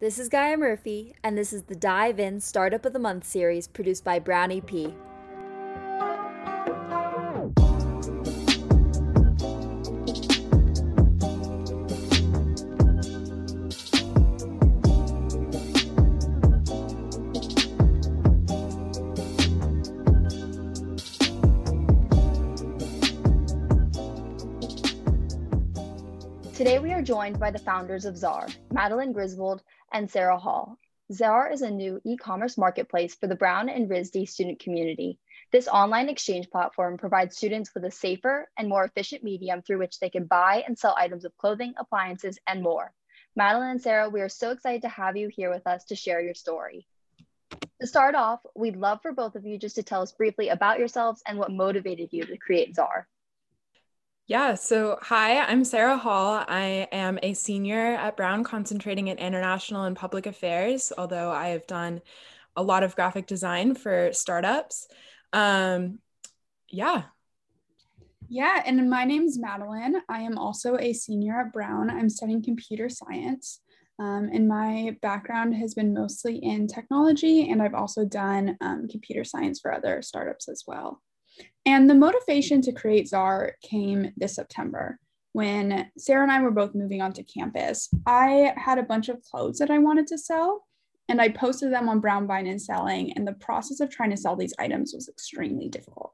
[0.00, 3.68] This is Gaia Murphy, and this is the Dive In Startup of the Month series
[3.68, 4.94] produced by Brown EP.
[26.60, 29.62] Today we are joined by the founders of Zar, Madeline Griswold
[29.92, 30.78] and Sarah Hall.
[31.12, 35.18] Zar is a new e-commerce marketplace for the Brown and RISD student community.
[35.50, 39.98] This online exchange platform provides students with a safer and more efficient medium through which
[39.98, 42.92] they can buy and sell items of clothing, appliances, and more.
[43.34, 46.20] Madeline and Sarah, we are so excited to have you here with us to share
[46.20, 46.86] your story.
[47.80, 50.78] To start off, we'd love for both of you just to tell us briefly about
[50.78, 53.08] yourselves and what motivated you to create Zar.
[54.30, 56.44] Yeah, so hi, I'm Sarah Hall.
[56.46, 61.66] I am a senior at Brown concentrating in international and public affairs, although I have
[61.66, 62.00] done
[62.54, 64.86] a lot of graphic design for startups.
[65.32, 65.98] Um,
[66.68, 67.06] yeah.
[68.28, 69.96] Yeah, and my name is Madeline.
[70.08, 71.90] I am also a senior at Brown.
[71.90, 73.60] I'm studying computer science.
[73.98, 79.24] Um, and my background has been mostly in technology, and I've also done um, computer
[79.24, 81.02] science for other startups as well.
[81.66, 84.98] And the motivation to create Zar came this September
[85.32, 87.88] when Sarah and I were both moving onto campus.
[88.06, 90.66] I had a bunch of clothes that I wanted to sell,
[91.08, 93.12] and I posted them on Brown Buying and Selling.
[93.12, 96.12] And the process of trying to sell these items was extremely difficult.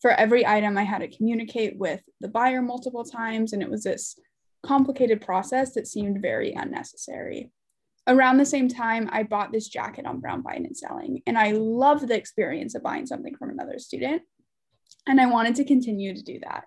[0.00, 3.84] For every item, I had to communicate with the buyer multiple times, and it was
[3.84, 4.18] this
[4.62, 7.50] complicated process that seemed very unnecessary.
[8.06, 11.52] Around the same time, I bought this jacket on Brown Buying and Selling, and I
[11.52, 14.22] loved the experience of buying something from another student.
[15.06, 16.64] And I wanted to continue to do that.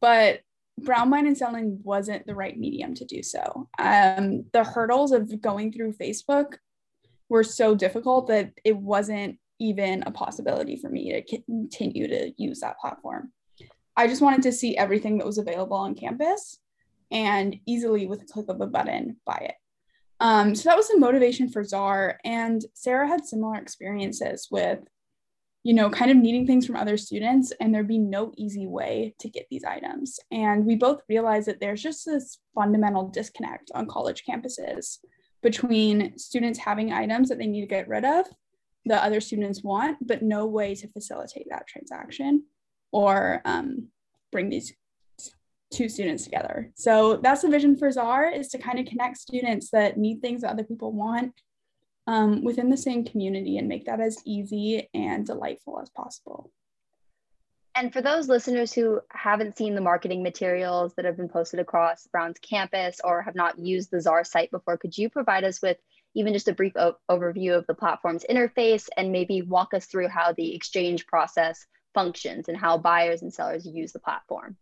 [0.00, 0.40] But
[0.78, 3.68] brown buying and selling wasn't the right medium to do so.
[3.78, 6.56] Um, the hurdles of going through Facebook
[7.28, 12.60] were so difficult that it wasn't even a possibility for me to continue to use
[12.60, 13.32] that platform.
[13.96, 16.58] I just wanted to see everything that was available on campus
[17.10, 19.54] and easily, with a click of a button, buy it.
[20.18, 22.18] Um, so that was the motivation for Zar.
[22.24, 24.78] And Sarah had similar experiences with
[25.64, 29.14] you know, kind of needing things from other students, and there'd be no easy way
[29.20, 30.18] to get these items.
[30.30, 34.98] And we both realized that there's just this fundamental disconnect on college campuses
[35.42, 38.26] between students having items that they need to get rid of
[38.86, 42.44] that other students want, but no way to facilitate that transaction
[42.90, 43.88] or um,
[44.32, 44.72] bring these
[45.72, 46.70] two students together.
[46.74, 50.42] So that's the vision for Zar is to kind of connect students that need things
[50.42, 51.32] that other people want
[52.06, 56.50] um, within the same community and make that as easy and delightful as possible.
[57.74, 62.06] And for those listeners who haven't seen the marketing materials that have been posted across
[62.06, 65.78] Brown's campus or have not used the Zar site before, could you provide us with
[66.14, 66.74] even just a brief
[67.10, 72.48] overview of the platform's interface and maybe walk us through how the exchange process functions
[72.48, 74.56] and how buyers and sellers use the platform?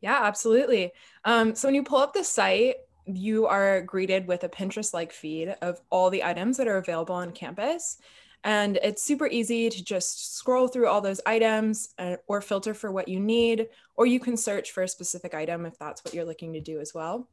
[0.00, 0.92] Yeah, absolutely.
[1.24, 2.76] Um, so when you pull up the site,
[3.06, 7.14] you are greeted with a Pinterest like feed of all the items that are available
[7.14, 7.98] on campus.
[8.44, 12.90] And it's super easy to just scroll through all those items uh, or filter for
[12.90, 16.24] what you need, or you can search for a specific item if that's what you're
[16.24, 17.28] looking to do as well.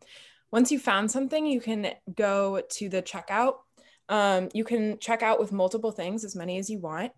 [0.51, 3.55] Once you found something, you can go to the checkout.
[4.07, 7.11] Um, you can check out with multiple things, as many as you want.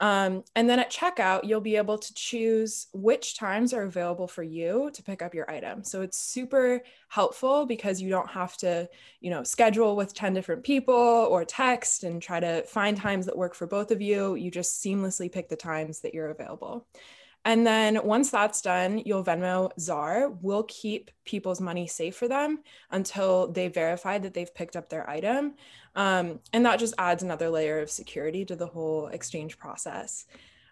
[0.00, 4.42] Um, and then at checkout, you'll be able to choose which times are available for
[4.42, 5.84] you to pick up your item.
[5.84, 8.88] So it's super helpful because you don't have to,
[9.20, 13.38] you know, schedule with 10 different people or text and try to find times that
[13.38, 14.34] work for both of you.
[14.34, 16.86] You just seamlessly pick the times that you're available.
[17.46, 20.30] And then once that's done, you'll Venmo Zar.
[20.42, 22.58] We'll keep people's money safe for them
[22.90, 25.54] until they verify that they've picked up their item.
[25.94, 30.26] Um, and that just adds another layer of security to the whole exchange process.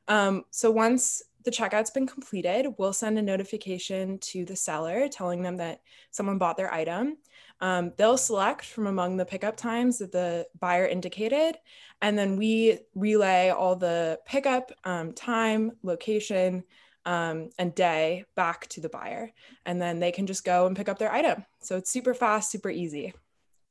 [0.08, 5.42] Um, so once the checkout's been completed, we'll send a notification to the seller telling
[5.42, 7.18] them that someone bought their item.
[7.60, 11.56] Um, they'll select from among the pickup times that the buyer indicated,
[12.02, 16.64] and then we relay all the pickup um, time, location,
[17.06, 19.30] um, and day back to the buyer.
[19.66, 21.44] And then they can just go and pick up their item.
[21.60, 23.12] So it's super fast, super easy.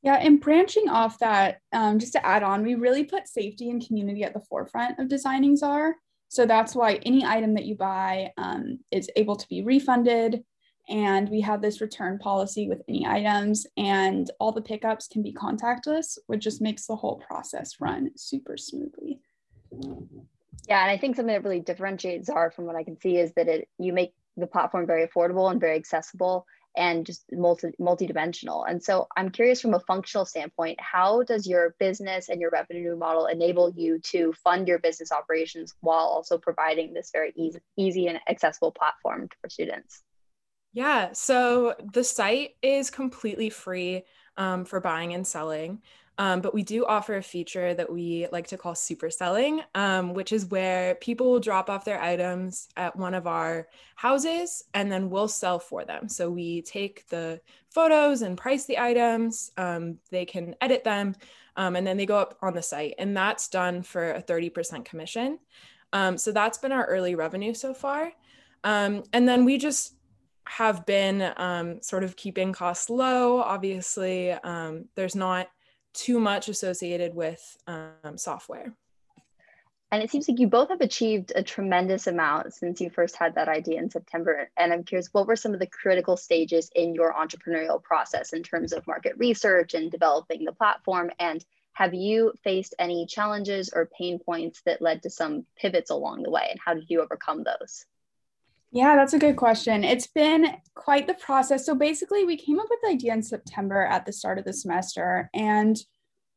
[0.02, 3.84] Yeah, and branching off that, um, just to add on, we really put safety and
[3.84, 5.96] community at the forefront of designing Zar.
[6.34, 10.42] So that's why any item that you buy um, is able to be refunded.
[10.88, 15.32] And we have this return policy with any items, and all the pickups can be
[15.32, 19.20] contactless, which just makes the whole process run super smoothly.
[20.68, 23.32] Yeah, and I think something that really differentiates Zara from what I can see is
[23.34, 26.46] that it you make the platform very affordable and very accessible
[26.76, 28.64] and just multi multi-dimensional.
[28.64, 32.96] And so I'm curious from a functional standpoint, how does your business and your revenue
[32.96, 38.08] model enable you to fund your business operations while also providing this very easy, easy
[38.08, 40.02] and accessible platform for students?
[40.72, 44.02] Yeah, so the site is completely free
[44.36, 45.82] um, for buying and selling.
[46.16, 50.14] Um, but we do offer a feature that we like to call super selling, um,
[50.14, 53.66] which is where people will drop off their items at one of our
[53.96, 56.08] houses and then we'll sell for them.
[56.08, 57.40] So we take the
[57.70, 61.16] photos and price the items, um, they can edit them,
[61.56, 62.94] um, and then they go up on the site.
[62.98, 65.40] And that's done for a 30% commission.
[65.92, 68.12] Um, so that's been our early revenue so far.
[68.62, 69.94] Um, and then we just
[70.46, 71.32] have been
[71.82, 73.40] sort of keeping costs low.
[73.40, 74.36] Obviously,
[74.94, 75.48] there's not
[75.94, 78.74] too much associated with um, software.
[79.94, 83.36] And it seems like you both have achieved a tremendous amount since you first had
[83.36, 84.50] that idea in September.
[84.56, 88.42] And I'm curious, what were some of the critical stages in your entrepreneurial process in
[88.42, 91.12] terms of market research and developing the platform?
[91.20, 91.44] And
[91.74, 96.30] have you faced any challenges or pain points that led to some pivots along the
[96.30, 96.48] way?
[96.50, 97.86] And how did you overcome those?
[98.74, 99.84] Yeah, that's a good question.
[99.84, 101.64] It's been quite the process.
[101.64, 104.52] So basically, we came up with the idea in September at the start of the
[104.52, 105.30] semester.
[105.32, 105.78] And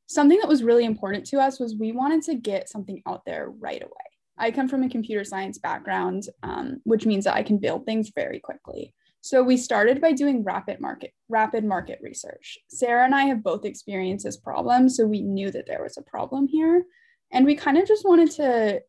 [0.05, 3.49] something that was really important to us was we wanted to get something out there
[3.49, 3.91] right away.
[4.37, 8.11] I come from a computer science background, um, which means that I can build things
[8.15, 8.93] very quickly.
[9.21, 12.59] So we started by doing rapid market rapid market research.
[12.69, 16.03] Sarah and I have both experienced this problem, so we knew that there was a
[16.03, 16.85] problem here,
[17.31, 18.81] and we kind of just wanted to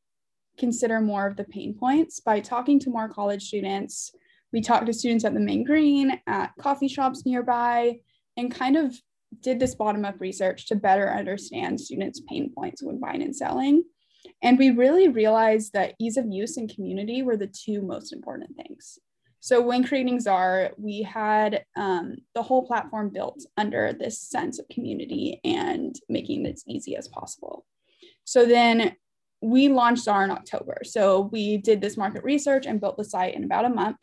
[0.59, 4.13] consider more of the pain points by talking to more college students.
[4.53, 8.01] We talked to students at the main green, at coffee shops nearby,
[8.37, 8.95] and kind of
[9.41, 13.85] did this bottom up research to better understand students' pain points when buying and selling.
[14.43, 18.57] And we really realized that ease of use and community were the two most important
[18.57, 18.99] things.
[19.41, 24.69] So when creating Czar, we had um, the whole platform built under this sense of
[24.69, 27.65] community and making it as easy as possible.
[28.25, 28.97] So then
[29.41, 30.79] we launched Czar in October.
[30.85, 33.99] So we did this market research and built the site in about a month.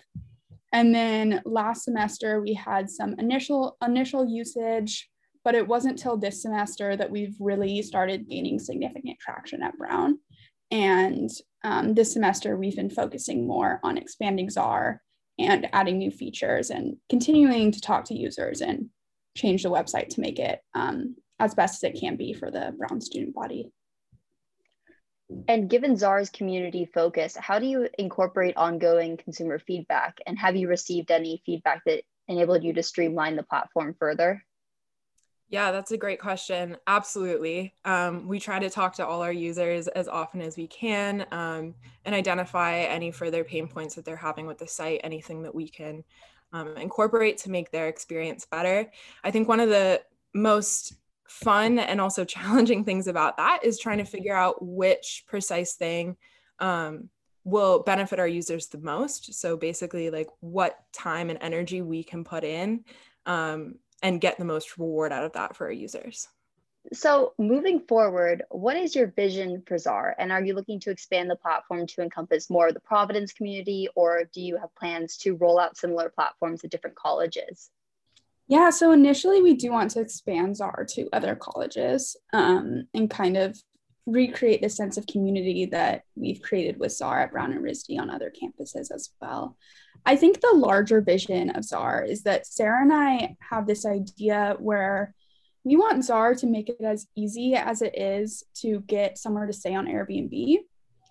[0.72, 5.10] And then last semester we had some initial initial usage,
[5.44, 10.20] but it wasn't till this semester that we've really started gaining significant traction at Brown.
[10.72, 11.30] And
[11.64, 15.02] um, this semester we've been focusing more on expanding Czar
[15.38, 18.90] and adding new features and continuing to talk to users and
[19.36, 22.74] change the website to make it um, as best as it can be for the
[22.78, 23.70] Brown student body.
[25.48, 30.20] And given Czar's community focus, how do you incorporate ongoing consumer feedback?
[30.26, 34.44] And have you received any feedback that enabled you to streamline the platform further?
[35.50, 36.78] Yeah, that's a great question.
[36.88, 37.76] Absolutely.
[37.86, 41.76] Um, we try to talk to all our users as often as we can um,
[42.04, 45.68] and identify any further pain points that they're having with the site, anything that we
[45.68, 46.04] can
[46.52, 48.90] um, incorporate to make their experience better.
[49.24, 50.02] I think one of the
[50.34, 50.94] most
[51.28, 56.18] fun and also challenging things about that is trying to figure out which precise thing
[56.60, 57.10] um,
[57.44, 59.34] will benefit our users the most.
[59.40, 62.84] So basically, like what time and energy we can put in
[63.26, 66.28] um, and get the most reward out of that for our users.
[66.94, 70.16] So, moving forward, what is your vision for Czar?
[70.20, 73.88] And are you looking to expand the platform to encompass more of the Providence community,
[73.96, 77.72] or do you have plans to roll out similar platforms at different colleges?
[78.48, 83.38] Yeah, so initially we do want to expand Czar to other colleges um, and kind
[83.38, 83.58] of
[84.06, 88.12] recreate the sense of community that we've created with Czar at Brown and RISD on
[88.12, 89.58] other campuses as well.
[90.06, 94.56] I think the larger vision of Czar is that Sarah and I have this idea
[94.60, 95.16] where
[95.64, 99.54] we want Czar to make it as easy as it is to get somewhere to
[99.54, 100.58] stay on Airbnb.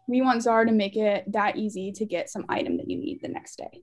[0.07, 3.21] We want Czar to make it that easy to get some item that you need
[3.21, 3.83] the next day.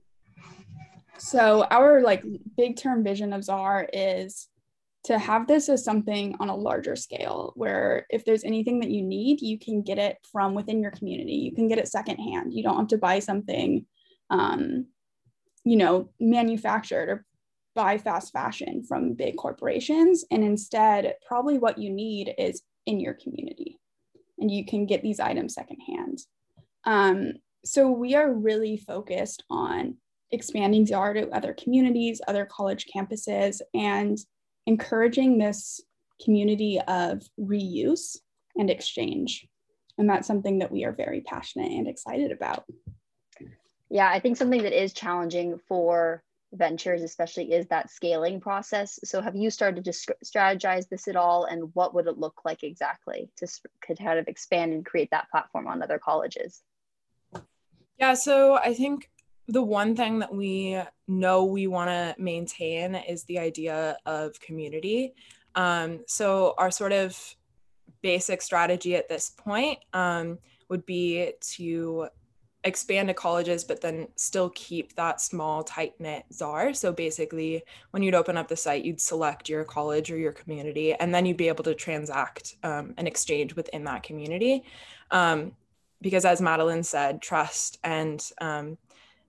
[1.22, 2.24] So our like
[2.56, 4.48] big term vision of Czar is
[5.04, 9.02] to have this as something on a larger scale where if there's anything that you
[9.02, 11.34] need, you can get it from within your community.
[11.34, 12.52] You can get it secondhand.
[12.52, 13.86] You don't have to buy something,
[14.30, 14.86] um,
[15.64, 17.24] you know, manufactured or
[17.76, 20.24] buy fast fashion from big corporations.
[20.32, 23.78] And instead, probably what you need is in your community
[24.40, 26.18] and you can get these items secondhand.
[26.84, 29.98] Um, so we are really focused on
[30.32, 34.18] expanding Czar to other communities, other college campuses, and
[34.66, 35.80] encouraging this
[36.22, 38.16] community of reuse
[38.56, 39.46] and exchange.
[39.98, 42.64] And that's something that we are very passionate and excited about.
[43.90, 46.22] Yeah, I think something that is challenging for
[46.54, 48.98] ventures, especially, is that scaling process.
[49.04, 49.90] So, have you started to
[50.24, 51.44] strategize this at all?
[51.44, 53.46] And what would it look like exactly to
[53.98, 56.62] kind of expand and create that platform on other colleges?
[57.98, 59.10] Yeah, so I think
[59.48, 65.14] the one thing that we know we want to maintain is the idea of community.
[65.54, 67.18] Um, so, our sort of
[68.02, 72.08] basic strategy at this point um, would be to
[72.64, 76.72] expand to colleges, but then still keep that small, tight knit czar.
[76.74, 80.94] So basically, when you'd open up the site, you'd select your college or your community,
[80.94, 84.64] and then you'd be able to transact um, and exchange within that community.
[85.10, 85.52] Um,
[86.00, 88.76] because as Madeline said, trust and um,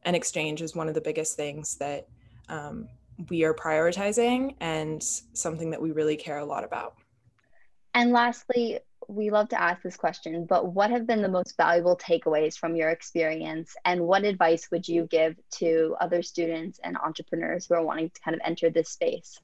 [0.05, 2.07] and exchange is one of the biggest things that
[2.49, 2.87] um,
[3.29, 6.95] we are prioritizing and something that we really care a lot about.
[7.93, 11.97] And lastly, we love to ask this question, but what have been the most valuable
[11.97, 13.75] takeaways from your experience?
[13.85, 18.21] And what advice would you give to other students and entrepreneurs who are wanting to
[18.21, 19.39] kind of enter this space?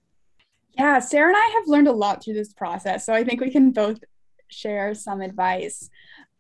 [0.72, 3.06] Yeah, Sarah and I have learned a lot through this process.
[3.06, 4.00] So I think we can both
[4.48, 5.90] share some advice.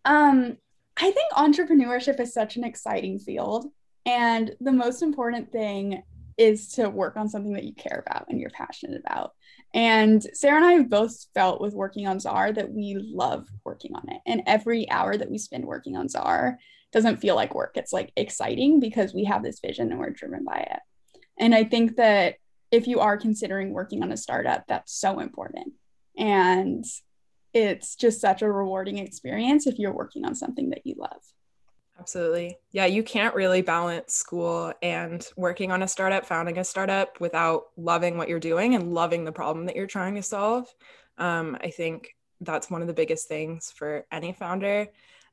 [0.05, 0.57] Um,
[0.97, 3.67] I think entrepreneurship is such an exciting field.
[4.09, 6.01] And the most important thing
[6.35, 9.33] is to work on something that you care about and you're passionate about.
[9.75, 13.93] And Sarah and I have both felt with working on Czar that we love working
[13.93, 14.21] on it.
[14.25, 16.57] And every hour that we spend working on Czar
[16.91, 17.73] doesn't feel like work.
[17.75, 20.79] It's like exciting because we have this vision and we're driven by it.
[21.37, 22.37] And I think that
[22.71, 25.73] if you are considering working on a startup, that's so important.
[26.17, 26.83] And
[27.53, 31.21] it's just such a rewarding experience if you're working on something that you love.
[31.99, 32.57] Absolutely.
[32.71, 37.63] Yeah, you can't really balance school and working on a startup, founding a startup without
[37.75, 40.67] loving what you're doing and loving the problem that you're trying to solve.
[41.17, 44.87] Um, I think that's one of the biggest things for any founder.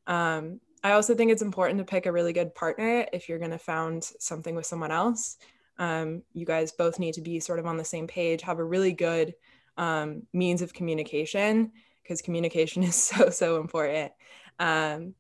[0.08, 3.52] Um, I also think it's important to pick a really good partner if you're going
[3.52, 5.37] to found something with someone else.
[5.78, 8.64] Um, you guys both need to be sort of on the same page, have a
[8.64, 9.35] really good
[9.76, 11.70] um, means of communication
[12.02, 14.11] because communication is so, so important.
[14.58, 15.14] Um,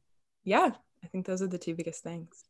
[0.44, 0.70] yeah,
[1.06, 2.42] I think those are the two biggest things.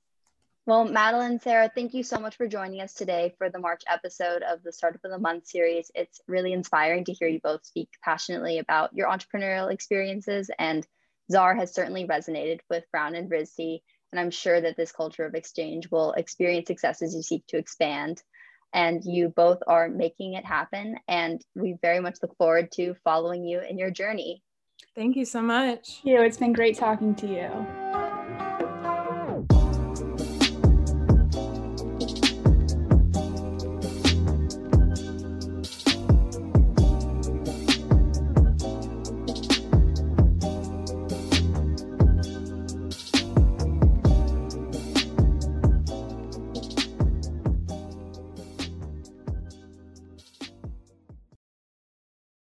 [0.64, 4.42] Well, Madeline, Sarah, thank you so much for joining us today for the March episode
[4.42, 5.90] of the Startup of the Month series.
[5.94, 10.86] It's really inspiring to hear you both speak passionately about your entrepreneurial experiences, and
[11.30, 13.82] Czar has certainly resonated with Brown and RISD.
[14.10, 17.58] And I'm sure that this culture of exchange will experience success as you seek to
[17.58, 18.22] expand.
[18.72, 20.96] And you both are making it happen.
[21.08, 24.42] And we very much look forward to following you in your journey.
[24.94, 26.00] Thank you so much.
[26.02, 26.22] Thank you.
[26.22, 27.85] It's been great talking to you.